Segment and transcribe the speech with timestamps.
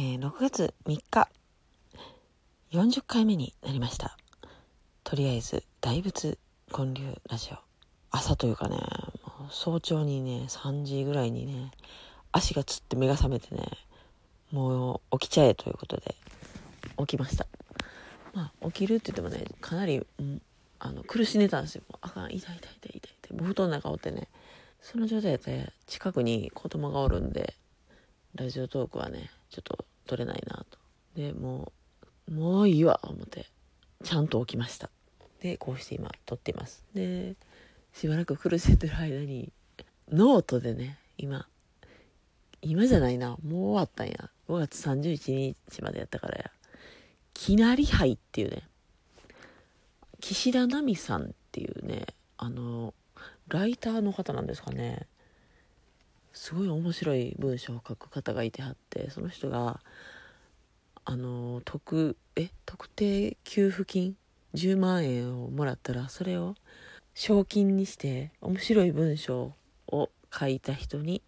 [0.00, 1.28] えー、6月3日。
[2.70, 4.16] 40回目になりました。
[5.02, 6.38] とりあえず大仏
[6.72, 7.56] 建立ラジオ。
[8.12, 11.72] 朝というかねもう早朝にね3時ぐらいにね
[12.30, 13.66] 足がつって目が覚めてね
[14.52, 16.14] もう起きちゃえということで
[16.98, 17.48] 起きました。
[18.34, 20.40] まあ起きるって言ってもねかなり、うん、
[20.78, 21.82] あの苦しんでたんですよ。
[22.02, 24.28] あかん痛い痛い痛い痛い痛い布団の中おってね
[24.80, 27.56] その状態で近くに子供がおるんで
[28.36, 30.78] ラジオトークはねちょっと撮れないなと。
[31.14, 31.72] でも
[32.28, 33.46] うもういいわ思って。
[34.04, 34.90] ちゃんと起きました。
[35.40, 36.84] でこうして今撮っています。
[36.94, 37.36] で
[37.92, 39.52] しばらく苦しんでる間に
[40.10, 41.46] ノートでね今
[42.62, 44.30] 今じゃないなもう終わったんや。
[44.48, 46.50] 5月31日までやったからや。
[47.34, 48.62] きなり杯っていうね。
[50.20, 52.94] 岸田奈美さんっていうねあの
[53.48, 55.06] ライターの方なんですかね。
[56.32, 59.80] すごい面白い文章を書く方がいてはってその人が
[61.04, 64.16] あの特え特定給付金
[64.54, 66.54] ？10万円をもらったらそれを
[67.14, 69.52] 賞金にして面白い文章
[69.88, 71.22] を書いた人に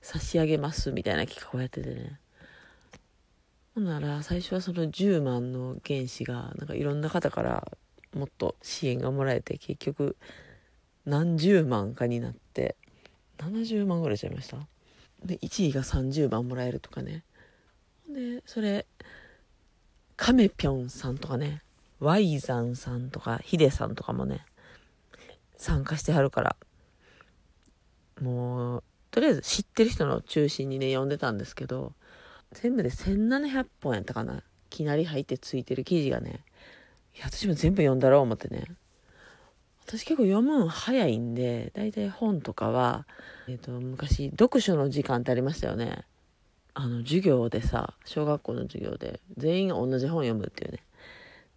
[0.00, 2.18] 差し上げますみたいな企画をやっててね。
[3.74, 7.70] ほんなら最初はその10万の原資がなんかいろんな方から
[8.16, 10.16] もっと支援がもらえて結局
[11.06, 12.40] 何十万かになって
[13.40, 14.58] 70万ぐらいちゃいました。
[15.24, 17.24] で1位が30万もらえるとかね。
[18.08, 18.86] でそれ
[20.16, 21.62] カメピョンさんとかね。
[21.98, 24.46] ワイザンさんとかヒデさんとかもね
[25.58, 26.56] 参加してはるから。
[28.22, 31.92] もうとりあえず知ってる人の中心にね読んでたんですけど
[32.52, 34.42] 全部で1700本やったかな。
[34.68, 36.44] きなり入ってついてる記事がね
[37.16, 38.64] いや私も全部読んだろう思ってね。
[39.90, 43.08] 私結構読むの早いんで、大体本とかは、
[43.48, 46.04] えっ、ー、と、昔、読書の時間ってありましたよね。
[46.74, 50.78] あの、授業でさ、小学校の授業で、全員が同じ本読むっていうね。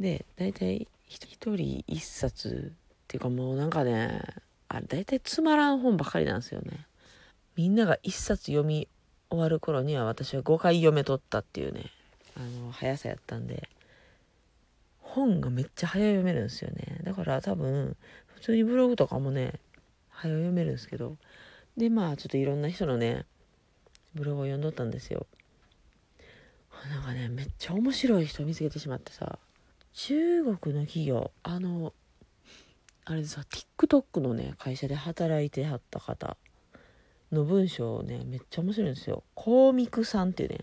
[0.00, 4.20] で、大体、一人一冊っていうかもうなんかね、
[4.66, 6.84] あれ大体つまらん本ばかりなんですよね。
[7.54, 8.88] みんなが一冊読み
[9.30, 11.92] 終わる頃には私は5回読めとったっていうね、
[12.36, 13.68] あの、速さやったんで、
[15.16, 17.00] 本がめっちゃ早読めるんですよね。
[17.02, 17.96] だから多分
[18.26, 19.54] 普通にブログとかもね
[20.10, 21.16] 早読めるんですけど。
[21.76, 23.24] でまあちょっといろんな人のね
[24.14, 25.26] ブログを読んどったんですよ。
[26.90, 29.38] なんかねめっちゃ面白い人見つけてしまってさ。
[29.94, 31.94] 中国の企業あの
[33.06, 33.40] あれでさ
[33.78, 36.36] TikTok のね会社で働いてはった方
[37.32, 39.24] の文章をねめっちゃ面白いんですよ。
[39.34, 40.58] コーミクさんっていうね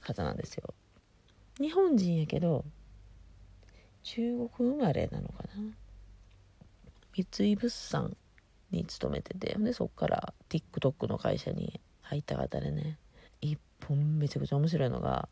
[0.00, 0.72] 方なんですよ。
[1.60, 2.64] 日本人やけど
[4.02, 5.74] 中国生まれなのかな？
[7.12, 8.16] 三井物産
[8.70, 12.98] に勤めててでそっから TikTok の会社に入った方でね。
[13.40, 15.28] 一本めちゃくちゃ面白いのが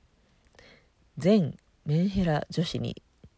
[1.18, 2.96] 「全メンヘラ女子に」
[3.28, 3.30] っ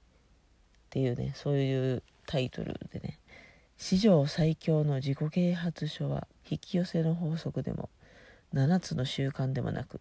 [0.90, 3.18] ていうねそういうタイトルでね
[3.76, 7.90] 史上最強の自己啓発書は引き寄せの法則でも
[8.54, 10.00] 7つの習慣でもなく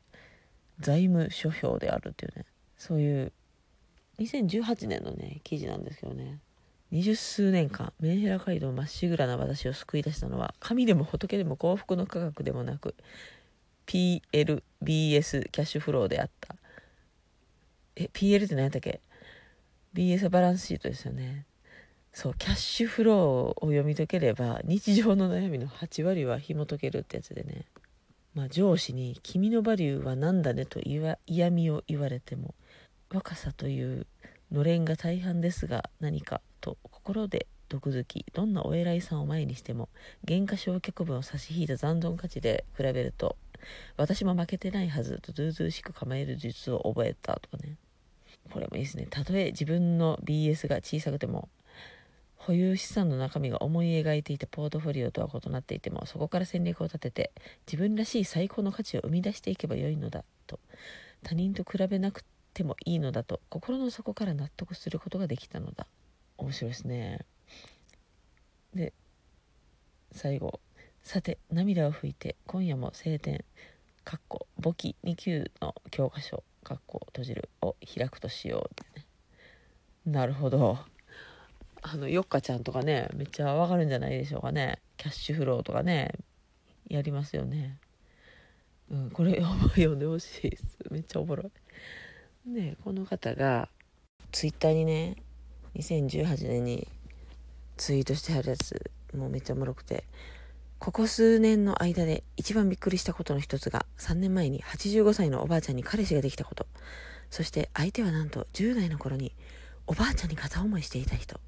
[0.79, 2.45] 財務諸表であるっていうね
[2.77, 3.33] そういう
[4.19, 6.39] 2018年のね記事なんですけどね。
[6.91, 12.95] 二十数年間メンヘラ街道まっしぐらな私を救い出したのは神でも仏でも幸福の科学でもなく
[13.85, 16.55] PLBS キャッシュフローであった。
[17.95, 19.01] え PL って何やったっけ
[19.93, 21.45] ？BS バランスシートですよね。
[22.11, 27.65] そうキャッシュフローを読み解ければ日常の悩みの8割は紐解けるってやつでね。
[28.33, 31.17] まあ上司に「君のバリューは何だね」と嫌
[31.49, 32.55] 味を言われても
[33.11, 34.05] 若さという
[34.51, 39.89] のれんが大半ですが何かと心で毒づきどんなお偉いさんを前にしても
[40.27, 43.35] 原価償却分を差し引いた残存価値で比べると
[43.97, 47.75] 私も負けてないはずとずうずうしく構える術を覚えたとかね。
[48.51, 49.05] これもいいですね。
[49.09, 51.49] たとえ自分の BS が小さくても
[52.37, 57.31] 保有資産の中身が思い描いていたポートフォリオとは異なっていてもそこから戦略を立てて
[57.67, 60.59] 自分らしい最高の価値を生み出していけばよいのだと
[61.21, 62.23] 他人と比べなく
[62.53, 65.87] てもいいのだと心の底から納得することができたのだ。
[66.37, 67.25] 面白いですね。
[68.73, 68.93] で
[70.11, 70.59] 最後。
[71.01, 73.43] さて涙を拭いて今夜も晴天。
[74.03, 76.43] かっこ簿記2級の教科書。
[76.63, 78.81] かっこ閉じるを開くとしよう。
[78.81, 79.05] ってね
[80.05, 80.77] なるほど。
[81.81, 84.79] あのよっかちゃんとかねめっちゃわかるんじゃないでしょうかね。
[84.97, 86.11] キャッシュフローとかね
[86.89, 87.77] やりますよね。
[88.89, 89.41] うんこれ
[89.75, 90.77] 読んでほしいです。
[90.89, 91.51] めっちゃおもろい。
[92.53, 93.69] でこの方が
[94.31, 95.15] ツイッターにね
[95.75, 96.87] 2018年に
[97.77, 100.03] ツイートしてはるやつもうめっちゃおもろくて
[100.79, 106.65] ここ数年の間で一番びっくりしたことの一つが3年前に85歳のおばあちゃんに彼氏ができたこと。
[107.29, 109.33] そして相手はなんと10代の頃に
[109.87, 111.39] おばあちゃんに片思いしていた人。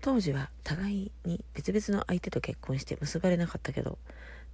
[0.00, 3.98] 当時は互いに別々の相手と結婚して結ばれなかったけど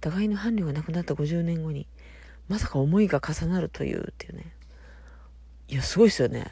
[0.01, 1.87] 互いの伴侶が亡くなった50年後に
[2.49, 4.56] まさか思いが重なるというっていうね。
[5.69, 6.45] いやすごいですよね。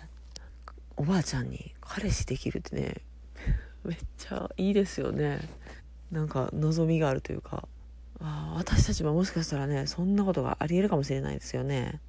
[0.98, 2.96] おばあちゃんに彼氏できるってね。
[3.86, 5.40] めっちゃいいですよね。
[6.12, 7.66] なんか望みがあるというか。
[8.20, 12.02] あ私たちももしかしたらねそんなことがありえるかもしれないですよね。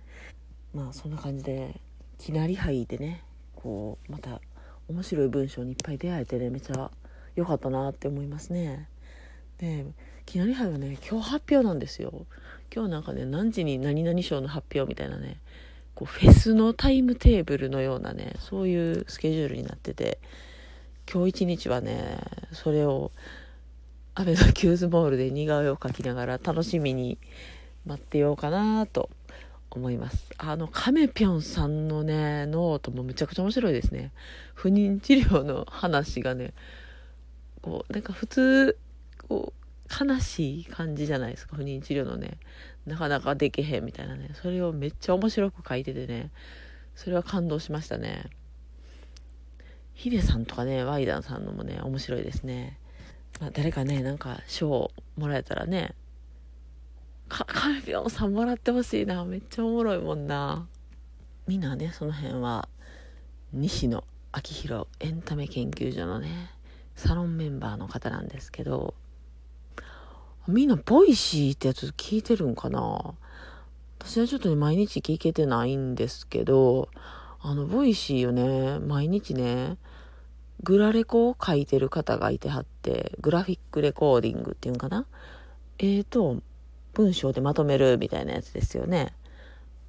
[0.74, 1.80] まあそんな感じで
[2.18, 3.22] きなり杯でね
[3.54, 4.40] こうまた
[4.88, 6.90] 面白い文章にいっぱい出会えてねめちゃ
[7.36, 8.88] 良かったなって思いますね。
[9.58, 9.86] で
[10.24, 12.26] きなり杯はね今日発表なんですよ。
[12.74, 15.40] 今日なんかね何時に何々賞の発表みたいなね
[15.96, 20.20] こうフェスのタイムテーブルのようなねそういうスケジュールになってて
[21.12, 22.20] 今日一日はね
[22.52, 23.10] それを
[24.14, 27.18] あべのキューズモールで似顔絵を描きながら楽しみに
[27.84, 29.10] 待ってようかなと
[29.70, 30.30] 思います。
[30.38, 34.12] あの、カメピョンさんのね、ノートもめちゃくちゃ面白いですね。
[34.54, 36.54] 不妊治療の話がね、
[37.60, 38.78] こう、なんか普通、
[39.28, 42.38] こう、悲しい感じじゃないですか、不妊治療のね。
[42.86, 44.30] なかなかできへんみたいなね。
[44.34, 46.30] それをめっちゃ面白く書いててね、
[46.94, 48.30] それは感動しましたね。
[49.94, 52.78] ヒデさんとかね、ワイダンさんのもね、面白いですね。
[53.40, 55.94] まあ、誰かね、なんか賞もらえたらね、
[57.28, 59.24] か、カメピョンさんもらってほしいな。
[59.24, 60.66] めっちゃおもろいもんな。
[61.46, 62.68] みんなね、その辺は、
[63.52, 66.50] 西野亮廣エンタメ研究所のね、
[66.94, 68.94] サロンメンバーの方なんですけど、
[70.48, 73.14] みんな Voicy ってやつ聞いてるんかな？
[73.98, 76.88] 私はちょっとね、毎日聞けてないんですけど、
[77.40, 79.76] あの、 Voicy をね、毎日ね、
[80.62, 85.06] グラレコを書いてる方がいてはって、グラフィックレコーディングっていうんかな？
[85.78, 86.40] えーと、
[86.94, 89.12] 文章でまとめるみたいなやつですよね。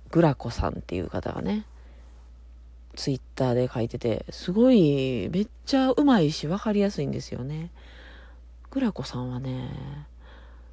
[0.09, 1.65] グラコさんっていう方がね、
[2.95, 7.69] ツイッターで書いてて、すごい、めっちゃうまいし分かりやすいんですよね。
[8.71, 9.69] グラコさんはね、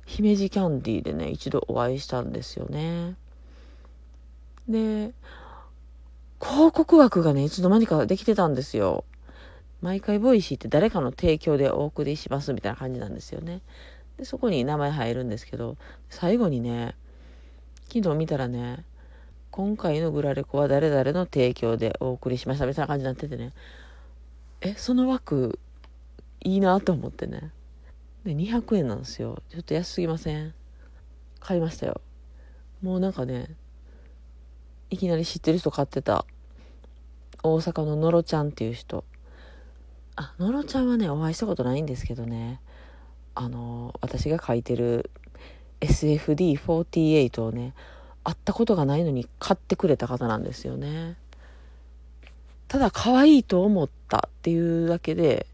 [0.06, 3.16] 姫路キャンディーでね、一度お会いしたんですよね。
[4.68, 5.12] で、
[6.40, 9.04] 広告枠がね、いつの間にかできてたんですよ。
[9.80, 13.60] 毎回 Voicy って誰かの提供でお送りしますみたいな感じなんですよね。
[14.18, 15.76] で、そこに名前入るんですけど、
[16.08, 16.94] 最後にね、
[17.92, 18.84] 昨日見たらね、
[19.50, 23.52] 今回のグラレコは誰々の提供でお送りしましたみたいな感じになっててね、
[24.62, 25.58] え、その枠、
[26.40, 27.52] いいなと思ってね。
[28.24, 29.42] で、200円なんですよ。
[29.50, 30.54] ちょっと安すぎません？
[31.40, 32.00] 買いましたよ。
[32.82, 33.54] もうなんかね、
[34.90, 36.24] いきなり知ってる人買ってた。
[37.42, 39.04] 大阪ののろちゃんっていう人。
[40.16, 42.60] あ、のろちゃんはね、お会いしたことないんですけどね。
[43.36, 45.10] あの私が書いてる
[45.80, 47.74] SFD48 をね
[48.22, 51.16] 会ったことがないのに買ってくれた方なんですよね
[52.68, 55.46] ただ可愛いと思ったっていうだけで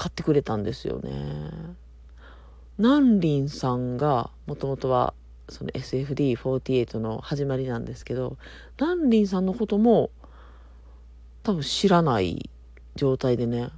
[0.00, 1.10] 買ってくれたんですよね
[2.78, 5.12] 南林さんがもともとは
[5.50, 8.38] その SFD48 の始まりなんですけど
[8.80, 10.10] 南林さんのことも
[11.42, 12.48] 多分知らない
[12.96, 13.70] 状態でね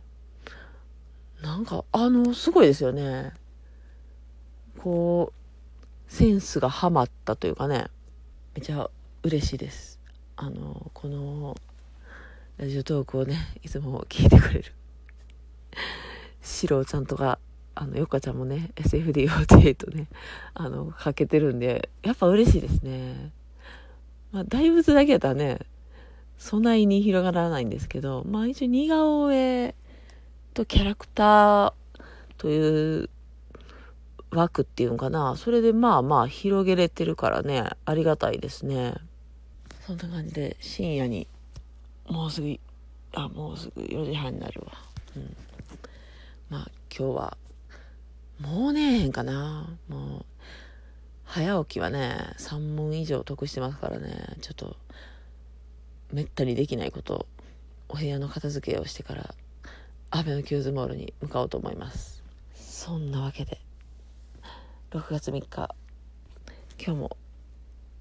[1.43, 3.33] なんか、あの、すごいですよね。
[4.79, 7.89] こう、センスがハマったというかね、
[8.55, 8.89] めちゃ
[9.25, 9.99] 嬉しいです。
[10.37, 11.57] あの、この、
[12.59, 14.73] ラジオトークをね、いつも聞いてくれる。
[16.43, 17.39] シロちゃんとか、
[17.75, 20.09] あの、よかちゃんもね、SFD48 ね、
[20.55, 23.33] あの、かけてるんで、やっぱ嬉しいですね。
[24.33, 25.61] まあ、大仏だけやったらね、
[26.39, 29.75] 備えに広がらないんですけど、まあ一応似顔絵
[30.55, 31.73] とキャラクター
[32.37, 33.11] という
[34.33, 35.37] 枠っていうのかな。
[35.37, 38.95] それでまあまあ広げれてるからね、ありがたいですね。
[39.87, 41.29] そんな感じで深夜に、
[42.09, 42.59] もうすぐ、
[43.15, 44.73] あ、もうすぐ4時半になるわ。
[45.17, 45.37] うん。
[46.53, 47.39] まあ今日は、
[48.39, 49.75] もうねえんかな。
[49.89, 50.25] もう、
[51.25, 54.77] 早起きはね、3問以上得してますからね、ちょっと、
[56.13, 57.27] めったにできないこと、
[57.89, 59.35] お部屋の片付けをしてから
[60.11, 62.23] アベノキューズモールに向かおうと思います。
[62.55, 63.59] そんなわけで
[64.91, 65.75] 6月3日
[66.79, 67.17] 今日も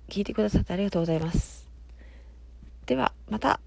[0.10, 1.70] 聞いてくださってありがとうございます。
[2.86, 3.62] ではまた。